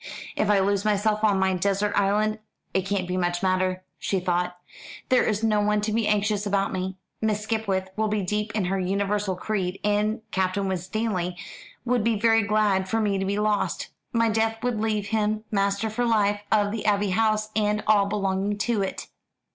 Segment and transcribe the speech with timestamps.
[0.35, 2.39] "If I lose myself on my desert island
[2.73, 4.57] it can't much matter," she thought.
[5.09, 6.97] "There is no one to be anxious about me.
[7.21, 11.37] Miss Skipwith will be deep in her universal creed, and Captain Winstanley
[11.85, 13.89] would be very glad for me to be lost.
[14.11, 18.57] My death would leave him master for life of the Abbey House and all belonging
[18.57, 19.07] to it."